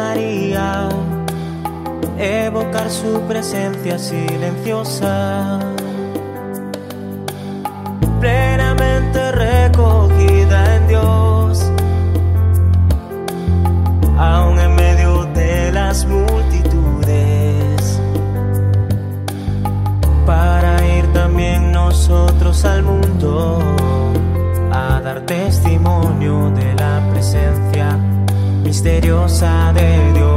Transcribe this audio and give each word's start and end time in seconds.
María, 0.00 0.88
evocar 2.18 2.88
su 2.88 3.20
presencia 3.22 3.98
silenciosa, 3.98 5.58
plenamente 8.20 9.32
recogida 9.32 10.76
en 10.76 10.88
Dios, 10.88 11.72
aún 14.18 14.60
en 14.60 14.74
medio 14.76 15.24
de 15.40 15.72
las 15.72 16.06
multitudes, 16.06 18.00
para 20.24 20.72
ir 20.96 21.12
también 21.12 21.72
nosotros 21.72 22.64
al 22.64 22.84
mundo 22.84 23.58
a 24.72 25.00
dar 25.00 25.26
testimonio 25.26 26.50
de 26.50 26.74
la 26.74 27.02
presencia 27.10 27.67
misteriosa 28.68 29.72
de 29.72 30.12
Dios. 30.12 30.27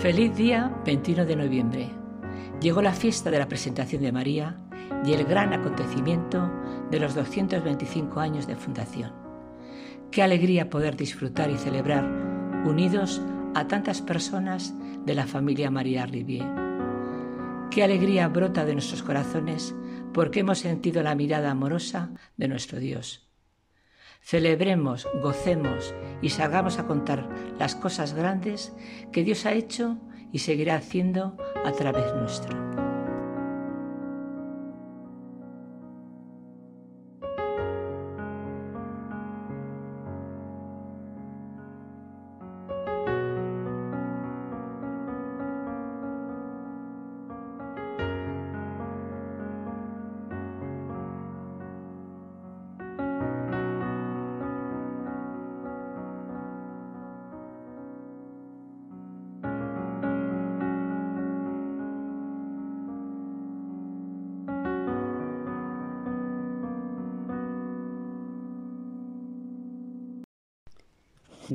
Feliz 0.00 0.36
día 0.36 0.70
21 0.84 1.24
de 1.24 1.36
noviembre. 1.36 1.88
Llegó 2.60 2.82
la 2.82 2.92
fiesta 2.92 3.30
de 3.30 3.38
la 3.38 3.48
presentación 3.48 4.02
de 4.02 4.12
María 4.12 4.58
y 5.06 5.14
el 5.14 5.24
gran 5.24 5.54
acontecimiento 5.54 6.52
de 6.90 7.00
los 7.00 7.14
225 7.14 8.20
años 8.20 8.46
de 8.46 8.56
fundación. 8.56 9.14
Qué 10.10 10.22
alegría 10.22 10.68
poder 10.68 10.96
disfrutar 10.96 11.50
y 11.50 11.56
celebrar 11.56 12.04
unidos 12.66 13.22
a 13.54 13.68
tantas 13.68 14.02
personas 14.02 14.74
de 15.06 15.14
la 15.14 15.26
familia 15.26 15.70
María 15.70 16.04
Rivier. 16.04 16.46
Qué 17.70 17.82
alegría 17.82 18.28
brota 18.28 18.66
de 18.66 18.74
nuestros 18.74 19.02
corazones 19.02 19.74
porque 20.12 20.40
hemos 20.40 20.58
sentido 20.58 21.02
la 21.02 21.14
mirada 21.14 21.50
amorosa 21.50 22.10
de 22.36 22.48
nuestro 22.48 22.78
Dios. 22.78 23.25
Celebremos, 24.26 25.06
gocemos 25.22 25.94
y 26.20 26.30
salgamos 26.30 26.80
a 26.80 26.88
contar 26.88 27.28
las 27.60 27.76
cosas 27.76 28.12
grandes 28.12 28.74
que 29.12 29.22
Dios 29.22 29.46
ha 29.46 29.52
hecho 29.52 29.98
y 30.32 30.40
seguirá 30.40 30.74
haciendo 30.74 31.36
a 31.64 31.70
través 31.70 32.12
nuestro. 32.12 32.65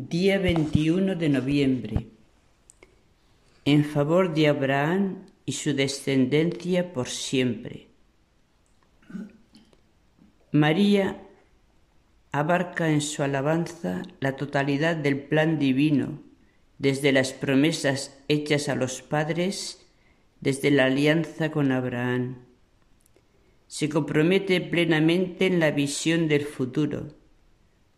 Día 0.10 0.40
21 0.40 1.16
de 1.16 1.30
noviembre. 1.30 2.08
En 3.66 3.86
favor 3.86 4.34
de 4.34 4.48
Abraham 4.48 5.28
y 5.46 5.52
su 5.52 5.76
descendencia 5.76 6.92
por 6.92 7.08
siempre. 7.08 7.90
María 10.52 11.22
abarca 12.32 12.90
en 12.90 13.02
su 13.02 13.22
alabanza 13.22 14.02
la 14.22 14.36
totalidad 14.38 14.96
del 14.96 15.22
plan 15.22 15.60
divino, 15.60 16.24
desde 16.80 17.12
las 17.12 17.34
promesas 17.34 18.18
hechas 18.28 18.70
a 18.70 18.76
los 18.76 19.04
padres, 19.04 19.86
desde 20.40 20.72
la 20.72 20.86
alianza 20.86 21.52
con 21.52 21.72
Abraham. 21.72 22.38
Se 23.68 23.88
compromete 23.88 24.62
plenamente 24.62 25.46
en 25.46 25.60
la 25.60 25.70
visión 25.70 26.28
del 26.28 26.46
futuro 26.46 27.22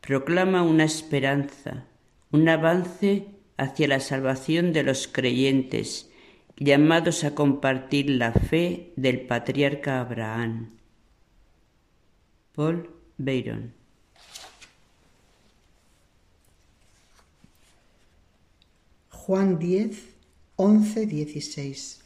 proclama 0.06 0.64
una 0.64 0.84
esperanza, 0.84 1.86
un 2.34 2.50
avance 2.50 3.28
hacia 3.58 3.88
la 3.88 4.00
salvación 4.00 4.74
de 4.74 4.82
los 4.82 5.08
creyentes, 5.08 6.10
llamados 6.58 7.24
a 7.24 7.36
compartir 7.36 8.10
la 8.10 8.34
fe 8.34 8.92
del 8.96 9.22
patriarca 9.28 10.02
Abraham. 10.02 10.72
Paul 12.56 12.90
Byron 13.18 13.74
Juan 19.10 19.60
10, 19.60 19.98
11, 20.56 21.06
16. 21.06 22.02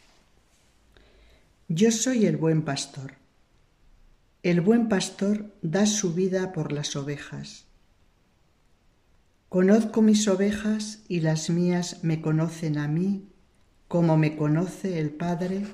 Yo 1.70 1.92
soy 1.92 2.26
el 2.26 2.36
buen 2.36 2.64
pastor. 2.64 3.14
El 4.44 4.60
buen 4.60 4.90
pastor 4.90 5.56
da 5.62 5.86
su 5.86 6.14
vida 6.14 6.52
por 6.52 6.74
las 6.74 6.96
ovejas. 6.98 7.67
Conozco 9.50 10.02
mis 10.02 10.28
ovejas 10.28 11.04
y 11.08 11.22
las 11.22 11.50
mías 11.50 12.04
me 12.04 12.22
conocen 12.22 12.78
a 12.78 12.90
mí, 12.90 13.30
como 13.88 14.18
me 14.18 14.36
conoce 14.36 15.00
el 15.00 15.12
Padre, 15.12 15.66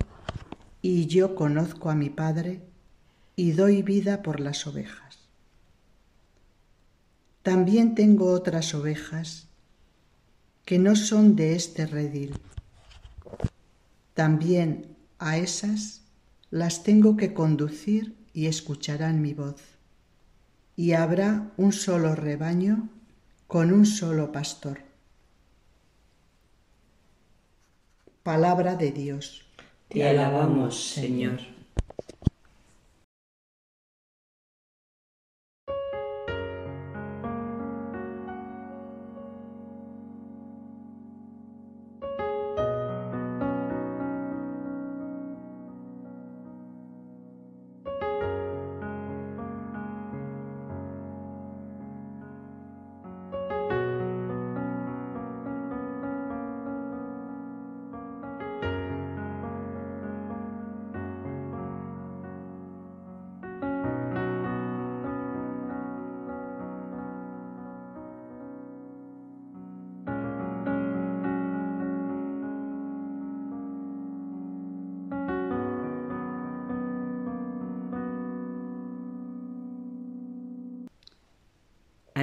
y 0.84 1.08
yo 1.08 1.34
conozco 1.34 1.90
a 1.90 1.96
mi 1.96 2.12
Padre, 2.12 2.62
y 3.36 3.54
doy 3.54 3.82
vida 3.82 4.22
por 4.22 4.40
las 4.40 4.68
ovejas. 4.68 5.18
También 7.42 7.96
tengo 7.96 8.32
otras 8.32 8.76
ovejas 8.76 9.48
que 10.66 10.78
no 10.78 10.96
son 10.96 11.36
de 11.36 11.56
este 11.56 11.88
redil. 11.88 12.40
También 14.14 14.96
a 15.18 15.38
esas 15.38 16.04
las 16.52 16.84
tengo 16.84 17.18
que 17.18 17.34
conducir 17.34 18.16
y 18.34 18.46
escucharán 18.46 19.24
mi 19.24 19.34
voz. 19.34 19.62
Y 20.76 20.94
habrá 20.94 21.52
un 21.58 21.72
solo 21.72 22.14
rebaño 22.14 22.90
con 23.54 23.72
un 23.72 23.86
solo 23.86 24.32
pastor. 24.32 24.80
Palabra 28.24 28.76
de 28.76 28.92
Dios. 28.92 29.46
Te 29.90 30.10
alabamos, 30.10 30.76
Señor. 30.76 31.38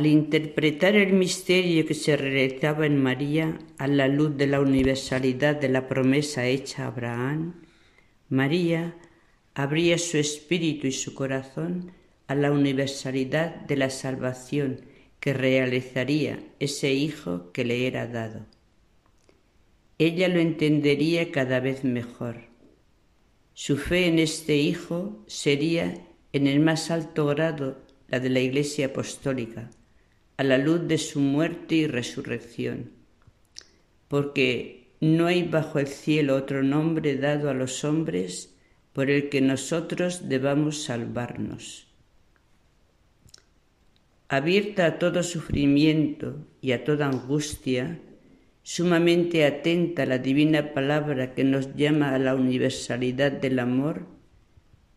Al 0.00 0.06
interpretar 0.06 0.96
el 0.96 1.12
misterio 1.12 1.84
que 1.84 1.92
se 1.92 2.16
realizaba 2.16 2.86
en 2.86 2.96
María 2.96 3.58
a 3.76 3.86
la 3.86 4.08
luz 4.08 4.34
de 4.34 4.46
la 4.46 4.58
universalidad 4.58 5.56
de 5.56 5.68
la 5.68 5.88
promesa 5.88 6.46
hecha 6.46 6.84
a 6.84 6.86
Abraham, 6.86 7.66
María 8.30 8.96
abría 9.52 9.98
su 9.98 10.16
espíritu 10.16 10.86
y 10.86 10.92
su 10.92 11.12
corazón 11.12 11.92
a 12.28 12.34
la 12.34 12.50
universalidad 12.50 13.56
de 13.56 13.76
la 13.76 13.90
salvación 13.90 14.86
que 15.20 15.34
realizaría 15.34 16.42
ese 16.60 16.94
Hijo 16.94 17.52
que 17.52 17.66
le 17.66 17.86
era 17.86 18.06
dado. 18.06 18.46
Ella 19.98 20.28
lo 20.28 20.40
entendería 20.40 21.30
cada 21.30 21.60
vez 21.60 21.84
mejor. 21.84 22.44
Su 23.52 23.76
fe 23.76 24.06
en 24.06 24.18
este 24.18 24.56
Hijo 24.56 25.22
sería 25.26 25.92
en 26.32 26.46
el 26.46 26.60
más 26.60 26.90
alto 26.90 27.26
grado 27.26 27.82
la 28.08 28.18
de 28.18 28.30
la 28.30 28.40
Iglesia 28.40 28.86
Apostólica, 28.86 29.68
a 30.40 30.42
la 30.42 30.56
luz 30.56 30.88
de 30.88 30.96
su 30.96 31.20
muerte 31.20 31.74
y 31.74 31.86
resurrección, 31.86 32.92
porque 34.08 34.94
no 34.98 35.26
hay 35.26 35.42
bajo 35.42 35.78
el 35.78 35.86
cielo 35.86 36.34
otro 36.34 36.62
nombre 36.62 37.16
dado 37.16 37.50
a 37.50 37.52
los 37.52 37.84
hombres 37.84 38.56
por 38.94 39.10
el 39.10 39.28
que 39.28 39.42
nosotros 39.42 40.30
debamos 40.30 40.84
salvarnos. 40.84 41.88
Abierta 44.30 44.86
a 44.86 44.98
todo 44.98 45.22
sufrimiento 45.22 46.46
y 46.62 46.72
a 46.72 46.84
toda 46.84 47.08
angustia, 47.08 48.00
sumamente 48.62 49.44
atenta 49.44 50.04
a 50.04 50.06
la 50.06 50.16
divina 50.16 50.72
palabra 50.72 51.34
que 51.34 51.44
nos 51.44 51.76
llama 51.76 52.14
a 52.14 52.18
la 52.18 52.34
universalidad 52.34 53.30
del 53.30 53.58
amor, 53.58 54.06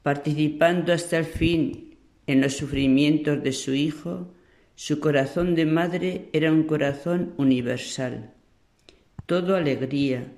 participando 0.04 0.94
hasta 0.94 1.18
el 1.18 1.26
fin 1.26 1.98
en 2.28 2.40
los 2.40 2.54
sufrimientos 2.54 3.44
de 3.44 3.52
su 3.52 3.74
Hijo, 3.74 4.34
su 4.76 5.00
corazón 5.00 5.54
de 5.56 5.66
madre 5.66 6.30
era 6.34 6.52
un 6.52 6.64
corazón 6.64 7.34
universal, 7.38 8.34
todo 9.28 9.56
alegría, 9.56 10.34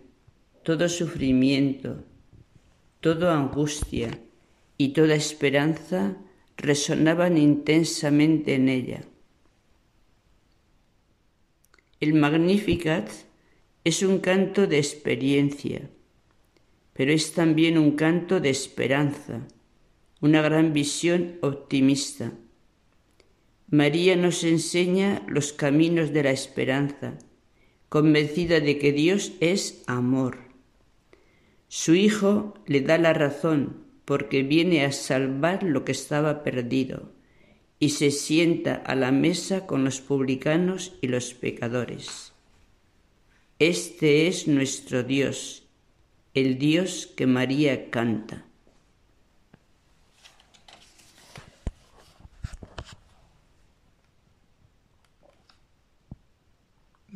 todo 0.63 0.89
sufrimiento, 0.89 2.03
toda 2.99 3.37
angustia 3.37 4.19
y 4.77 4.89
toda 4.89 5.15
esperanza 5.15 6.17
resonaban 6.57 7.37
intensamente 7.37 8.55
en 8.55 8.69
ella. 8.69 9.01
El 12.01 12.13
Magnificat 12.13 13.09
es 13.85 14.03
un 14.03 14.19
canto 14.19 14.67
de 14.67 14.77
experiencia, 14.77 15.89
pero 16.91 17.13
es 17.13 17.33
también 17.33 17.77
un 17.77 17.91
canto 17.91 18.41
de 18.41 18.49
esperanza, 18.49 19.47
una 20.19 20.41
gran 20.41 20.73
visión 20.73 21.37
optimista 21.41 22.33
María 23.69 24.15
nos 24.15 24.43
enseña 24.43 25.23
los 25.27 25.51
caminos 25.51 26.13
de 26.13 26.23
la 26.23 26.31
esperanza, 26.31 27.17
convencida 27.89 28.59
de 28.59 28.77
que 28.77 28.91
Dios 28.91 29.31
es 29.39 29.83
amor. 29.87 30.37
Su 31.67 31.95
Hijo 31.95 32.53
le 32.67 32.81
da 32.81 32.97
la 32.97 33.13
razón 33.13 33.85
porque 34.05 34.43
viene 34.43 34.85
a 34.85 34.91
salvar 34.91 35.63
lo 35.63 35.83
que 35.83 35.93
estaba 35.93 36.43
perdido 36.43 37.11
y 37.79 37.89
se 37.89 38.11
sienta 38.11 38.75
a 38.75 38.95
la 38.95 39.11
mesa 39.11 39.65
con 39.65 39.83
los 39.83 39.99
publicanos 39.99 40.93
y 41.01 41.07
los 41.07 41.33
pecadores. 41.33 42.33
Este 43.57 44.27
es 44.27 44.47
nuestro 44.47 45.03
Dios, 45.03 45.67
el 46.33 46.59
Dios 46.59 47.07
que 47.15 47.25
María 47.25 47.89
canta. 47.89 48.44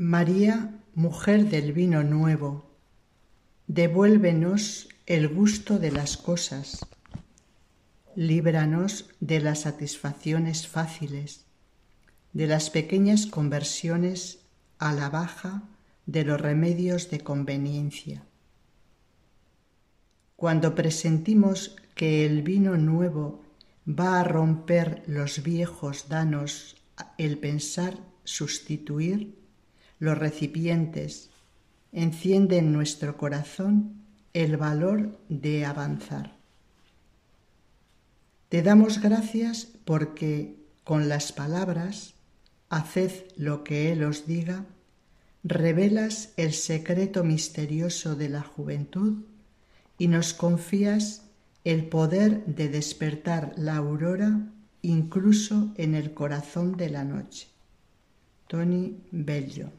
María, 0.02 0.82
mujer 0.96 1.50
del 1.50 1.74
vino 1.74 2.04
nuevo, 2.04 2.72
devuélvenos 3.68 4.88
el 5.06 5.28
gusto 5.28 5.78
de 5.78 5.92
las 5.92 6.16
cosas, 6.16 6.86
líbranos 8.16 9.10
de 9.20 9.42
las 9.42 9.64
satisfacciones 9.64 10.70
fáciles, 10.70 11.44
de 12.32 12.48
las 12.48 12.70
pequeñas 12.70 13.26
conversiones 13.26 14.40
a 14.78 14.94
la 14.94 15.10
baja 15.10 15.64
de 16.06 16.24
los 16.24 16.40
remedios 16.40 17.10
de 17.10 17.20
conveniencia. 17.20 18.24
Cuando 20.38 20.76
presentimos 20.76 21.76
que 21.94 22.26
el 22.26 22.42
vino 22.42 22.78
nuevo 22.78 23.44
va 23.86 24.22
a 24.22 24.24
romper 24.24 25.04
los 25.08 25.44
viejos 25.44 26.08
danos, 26.08 26.78
el 27.18 27.38
pensar 27.38 27.98
sustituir, 28.24 29.38
los 30.00 30.18
recipientes, 30.18 31.30
enciende 31.92 32.58
en 32.58 32.72
nuestro 32.72 33.18
corazón 33.18 34.02
el 34.34 34.58
valor 34.58 35.20
de 35.28 35.66
avanzar. 35.66 36.38
Te 38.48 38.64
damos 38.64 39.02
gracias 39.02 39.68
porque 39.86 40.56
con 40.84 41.10
las 41.10 41.32
palabras, 41.32 42.16
haced 42.70 43.12
lo 43.38 43.64
que 43.64 43.92
Él 43.92 44.04
os 44.04 44.26
diga, 44.26 44.66
revelas 45.44 46.34
el 46.38 46.54
secreto 46.54 47.24
misterioso 47.24 48.16
de 48.16 48.30
la 48.30 48.42
juventud 48.42 49.24
y 49.98 50.08
nos 50.08 50.34
confías 50.34 51.24
el 51.64 51.86
poder 51.86 52.46
de 52.46 52.70
despertar 52.70 53.54
la 53.58 53.76
aurora 53.76 54.48
incluso 54.82 55.72
en 55.76 55.94
el 55.94 56.14
corazón 56.14 56.78
de 56.78 56.90
la 56.90 57.04
noche. 57.04 57.48
Tony 58.48 58.98
Bello 59.12 59.79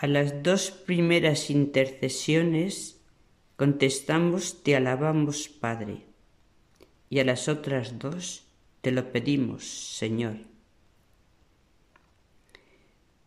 A 0.00 0.06
las 0.06 0.42
dos 0.42 0.70
primeras 0.70 1.50
intercesiones 1.50 3.02
contestamos 3.56 4.62
Te 4.62 4.74
alabamos, 4.74 5.50
Padre, 5.50 6.06
y 7.10 7.18
a 7.18 7.24
las 7.26 7.48
otras 7.48 7.98
dos 7.98 8.46
Te 8.80 8.92
lo 8.92 9.12
pedimos, 9.12 9.66
Señor. 9.68 10.36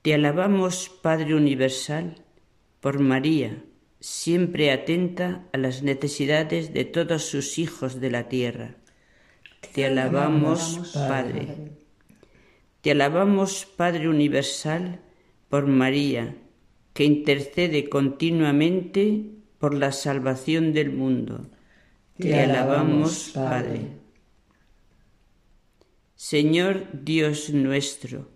Te 0.02 0.16
alabamos, 0.16 0.90
Padre 0.90 1.36
Universal, 1.36 2.16
por 2.82 2.98
María, 2.98 3.64
siempre 4.00 4.72
atenta 4.72 5.48
a 5.54 5.60
las 5.60 5.84
necesidades 5.84 6.74
de 6.74 6.86
todos 6.86 7.24
sus 7.24 7.60
hijos 7.60 8.02
de 8.02 8.10
la 8.10 8.30
tierra. 8.30 8.78
Te 9.76 9.86
alabamos, 9.86 10.92
Padre. 10.96 11.50
Te 12.82 12.90
alabamos, 12.90 13.68
Padre 13.78 14.10
Universal, 14.10 15.02
por 15.50 15.68
María, 15.68 16.36
que 16.94 17.04
intercede 17.04 17.90
continuamente 17.90 19.26
por 19.58 19.74
la 19.74 19.92
salvación 19.92 20.74
del 20.74 20.92
mundo. 20.92 21.48
Te, 22.18 22.40
alabamos, 22.40 23.32
Padre. 23.34 24.04
Señor 26.16 26.86
Dios 26.94 27.50
nuestro, 27.50 28.30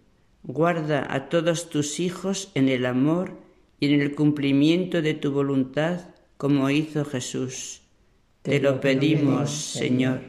guarda 0.43 1.07
a 1.13 1.29
todos 1.29 1.69
tus 1.69 1.99
hijos 1.99 2.51
en 2.55 2.69
el 2.69 2.85
amor 2.85 3.37
y 3.79 3.93
en 3.93 4.01
el 4.01 4.15
cumplimiento 4.15 5.01
de 5.01 5.13
tu 5.13 5.31
voluntad, 5.31 6.15
como 6.37 6.69
hizo 6.69 7.05
Jesús. 7.05 7.81
Te, 8.41 8.59
lo 8.59 8.81
pedimos, 8.81 9.51
Señor. 9.51 10.21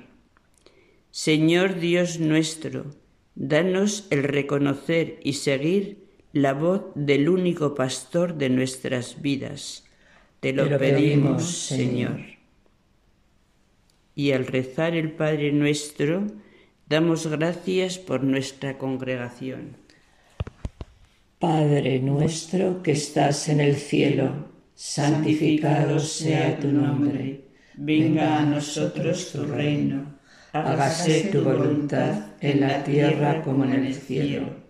Señor 1.10 1.80
Dios 1.80 2.20
nuestro, 2.20 2.86
danos 3.34 4.06
el 4.10 4.24
reconocer 4.24 5.18
y 5.22 5.34
seguir 5.34 6.07
la 6.32 6.52
voz 6.52 6.82
del 6.94 7.28
único 7.28 7.74
pastor 7.74 8.34
de 8.34 8.50
nuestras 8.50 9.20
vidas. 9.22 9.84
Te 10.40 10.52
lo, 10.52 10.78
pedimos, 10.78 11.44
Señor. 11.44 12.20
Y 14.14 14.32
al 14.32 14.46
rezar 14.46 14.94
el 14.94 15.12
Padre 15.12 15.52
nuestro, 15.52 16.26
damos 16.88 17.26
gracias 17.26 17.98
por 17.98 18.22
nuestra 18.22 18.78
congregación. 18.78 19.76
Padre 21.38 22.00
nuestro 22.00 22.82
que 22.82 22.92
estás 22.92 23.48
en 23.48 23.60
el 23.60 23.76
cielo, 23.76 24.48
santificado 24.74 25.98
sea 26.00 26.58
tu 26.58 26.68
nombre. 26.68 27.44
Venga 27.74 28.38
a 28.38 28.44
nosotros 28.44 29.30
tu 29.32 29.44
reino. 29.44 30.18
Hágase 30.52 31.28
tu 31.30 31.42
voluntad 31.42 32.32
en 32.40 32.60
la 32.60 32.82
tierra 32.82 33.42
como 33.42 33.64
en 33.64 33.72
el 33.72 33.94
cielo. 33.94 34.67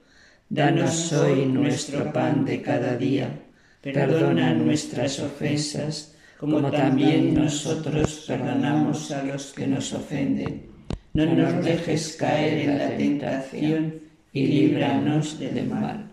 Danos 0.51 1.13
hoy 1.13 1.45
nuestro 1.45 2.11
pan 2.11 2.47
de 2.47 2.63
cada 2.63 2.97
día. 2.97 3.43
Perdona 3.83 4.55
nuestras 4.55 5.21
ofensas, 5.21 6.15
como 6.41 6.71
también 6.71 7.35
nosotros 7.35 8.25
perdonamos 8.27 9.11
a 9.11 9.25
los 9.25 9.53
que 9.53 9.67
nos 9.67 9.93
ofenden. 9.93 10.71
No 11.13 11.27
nos 11.27 11.63
dejes 11.63 12.17
caer 12.19 12.67
en 12.67 12.79
la 12.79 12.97
tentación 12.97 14.01
y 14.33 14.47
líbranos 14.47 15.39
del 15.39 15.69
mal. 15.69 16.11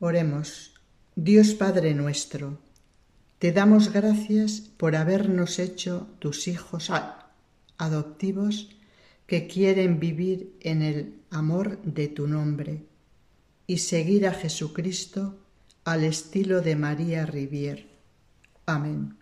Oremos. 0.00 0.72
Dios 1.14 1.54
Padre 1.54 1.92
nuestro, 1.92 2.58
Te 3.38 3.52
damos 3.52 3.92
gracias 3.92 4.60
por 4.60 4.96
habernos 4.96 5.58
hecho 5.58 6.06
tus 6.20 6.48
hijos 6.48 6.90
adoptivos 7.76 8.77
que 9.28 9.46
quieren 9.46 10.00
vivir 10.00 10.56
en 10.60 10.80
el 10.80 11.20
amor 11.28 11.82
de 11.82 12.08
tu 12.08 12.26
nombre 12.26 12.86
y 13.66 13.76
seguir 13.76 14.26
a 14.26 14.32
Jesucristo 14.32 15.38
al 15.84 16.04
estilo 16.04 16.62
de 16.62 16.74
María 16.76 17.26
Rivier. 17.26 17.86
Amén. 18.64 19.17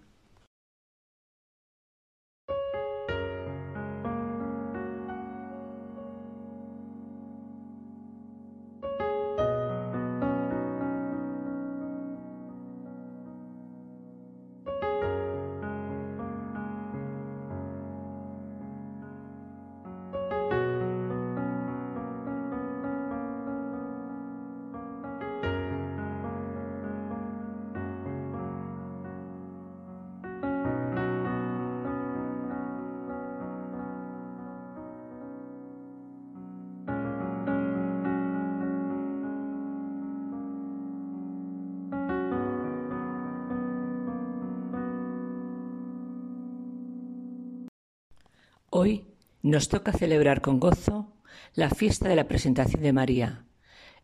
Hoy 48.78 49.06
nos 49.40 49.70
toca 49.70 49.90
celebrar 49.90 50.42
con 50.42 50.60
gozo 50.60 51.10
la 51.54 51.70
fiesta 51.70 52.10
de 52.10 52.14
la 52.14 52.28
presentación 52.28 52.82
de 52.82 52.92
María 52.92 53.46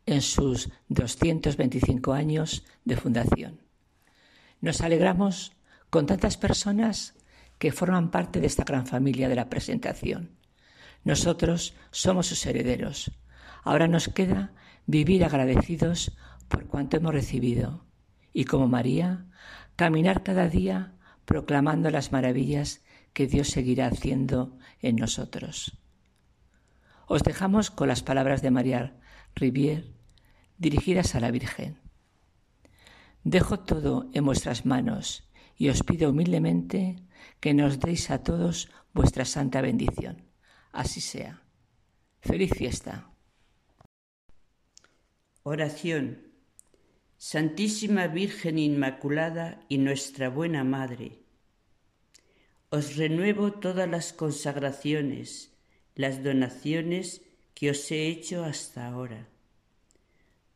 en 0.07 0.23
sus 0.23 0.71
225 0.89 2.15
años 2.15 2.65
de 2.87 2.97
fundación. 2.97 3.61
Nos 4.63 4.81
alegramos 4.81 5.53
con 5.91 6.07
tantas 6.07 6.39
personas 6.39 7.13
que 7.59 7.71
forman 7.71 8.11
parte 8.11 8.41
de 8.41 8.47
esta 8.47 8.65
gran 8.65 8.87
familia 8.87 9.29
de 9.29 9.35
la 9.35 9.51
presentación. 9.51 10.39
Nosotros 11.05 11.75
somos 11.91 12.29
sus 12.29 12.47
herederos. 12.47 13.11
Ahora 13.65 13.89
nos 13.89 14.09
queda 14.09 14.55
vivir 14.87 15.23
agradecidos 15.23 16.17
por 16.49 16.67
cuanto 16.67 16.97
hemos 16.97 17.13
recibido 17.13 17.85
y 18.33 18.47
como 18.47 18.69
María, 18.69 19.27
caminar 19.77 20.23
cada 20.23 20.49
día 20.49 20.95
proclamando 21.27 21.91
las 21.91 22.11
maravillas 22.11 22.81
que 23.13 23.27
Dios 23.27 23.49
seguirá 23.49 23.87
haciendo 23.87 24.59
en 24.81 24.97
nosotros. 24.97 25.79
Os 27.07 27.23
dejamos 27.23 27.71
con 27.71 27.89
las 27.89 28.03
palabras 28.03 28.43
de 28.43 28.51
María 28.51 28.99
Rivier 29.35 29.93
dirigidas 30.59 31.15
a 31.15 31.21
la 31.21 31.31
Virgen. 31.31 31.81
Dejo 33.25 33.61
todo 33.61 34.11
en 34.15 34.25
vuestras 34.25 34.65
manos 34.65 35.29
y 35.57 35.69
os 35.69 35.83
pido 35.83 36.11
humildemente 36.11 36.97
que 37.41 37.55
nos 37.55 37.81
deis 37.81 38.11
a 38.11 38.23
todos 38.23 38.71
vuestra 38.93 39.25
santa 39.25 39.61
bendición. 39.61 40.29
Así 40.73 41.01
sea. 41.01 41.43
Feliz 42.21 42.53
fiesta. 42.57 43.11
Oración. 45.43 46.33
Santísima 47.17 48.07
Virgen 48.09 48.59
Inmaculada 48.59 49.65
y 49.69 49.79
nuestra 49.79 50.29
buena 50.29 50.65
Madre 50.65 51.22
os 52.73 52.97
renuevo 52.97 53.53
todas 53.53 53.87
las 53.87 54.15
consagraciones, 54.15 55.53
las 55.95 56.25
donaciones 56.25 57.21
que 57.55 57.69
os 57.69 57.91
he 57.91 58.09
hecho 58.09 58.45
hasta 58.45 58.89
ahora. 58.89 59.29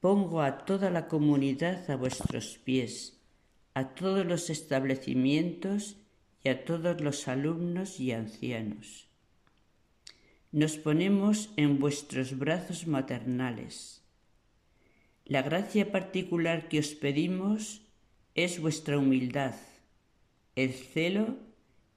Pongo 0.00 0.40
a 0.40 0.64
toda 0.64 0.88
la 0.88 1.08
comunidad 1.08 1.90
a 1.90 1.96
vuestros 1.96 2.56
pies, 2.56 3.20
a 3.74 3.94
todos 3.94 4.24
los 4.24 4.48
establecimientos 4.48 5.98
y 6.42 6.48
a 6.48 6.64
todos 6.64 7.02
los 7.02 7.28
alumnos 7.28 8.00
y 8.00 8.12
ancianos. 8.12 9.08
Nos 10.52 10.78
ponemos 10.78 11.50
en 11.56 11.78
vuestros 11.78 12.38
brazos 12.38 12.86
maternales. 12.86 14.00
La 15.26 15.42
gracia 15.42 15.92
particular 15.92 16.70
que 16.70 16.78
os 16.78 16.94
pedimos 16.94 17.82
es 18.34 18.58
vuestra 18.58 18.96
humildad, 18.96 19.54
el 20.54 20.72
celo 20.72 21.45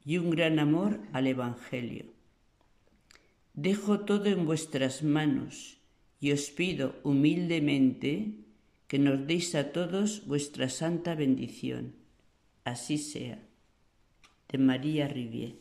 y 0.10 0.18
un 0.18 0.32
gran 0.32 0.58
amor 0.58 1.02
al 1.14 1.28
Evangelio. 1.28 2.06
Dejo 3.54 4.00
todo 4.00 4.26
en 4.26 4.44
vuestras 4.44 5.04
manos 5.04 5.78
y 6.20 6.32
os 6.32 6.50
pido 6.50 6.96
humildemente 7.04 8.34
que 8.88 8.98
nos 8.98 9.28
deis 9.28 9.54
a 9.54 9.72
todos 9.72 10.26
vuestra 10.26 10.68
santa 10.68 11.14
bendición. 11.14 11.94
Así 12.64 12.98
sea. 12.98 13.38
De 14.48 14.58
María 14.58 15.08
Rivier. 15.08 15.58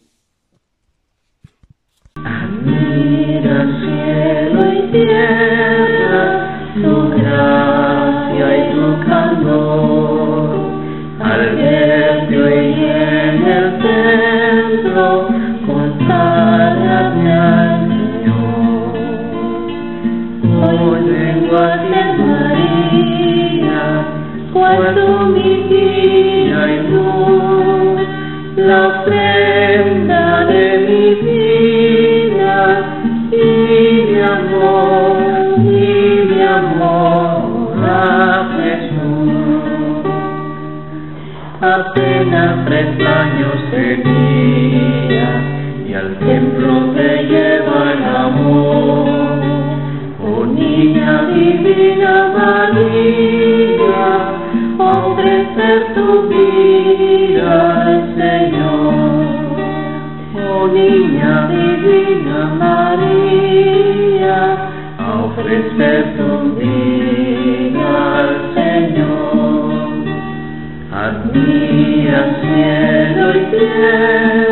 Mira 2.65 3.59
cielo 3.83 4.61
y 4.73 4.93
tierra, 4.93 6.73
tu 6.73 7.11
gracia 7.21 8.47
y 8.57 8.73
tu 8.73 8.87
calor, 9.05 10.18
cuando 24.77 25.27
mi 25.27 25.51
vida 25.69 26.61
y 26.73 26.79
luz, 26.91 28.01
la 28.57 28.89
ofrenda 28.89 30.45
de 30.47 30.79
mi 30.89 31.15
vida 31.29 32.59
y 33.33 34.13
mi 34.13 34.21
amor, 34.21 35.17
y 35.59 35.67
mi 36.31 36.43
amor 36.43 37.39
a 37.85 38.49
Jesús. 38.57 39.59
Apenas 41.61 42.65
tres 42.67 42.89
años 43.07 43.57
tenía 43.71 45.29
y 45.89 45.95
al 45.95 46.19
templo 46.19 46.93
te 46.95 47.09
lleva 47.25 47.93
el 47.93 48.05
amor. 48.05 49.09
Oh 50.23 50.45
niña 50.47 51.23
divina 51.35 52.33
María, 52.37 52.88
Admira 72.09 72.41
cielo 72.41 73.37
y 73.37 73.51
tierra 73.51 74.48